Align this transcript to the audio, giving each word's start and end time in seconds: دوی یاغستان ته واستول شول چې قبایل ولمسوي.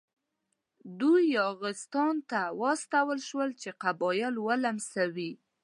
دوی 0.99 1.21
یاغستان 1.39 2.15
ته 2.29 2.41
واستول 2.61 3.19
شول 3.29 3.49
چې 3.61 3.69
قبایل 3.83 4.35
ولمسوي. 4.47 5.31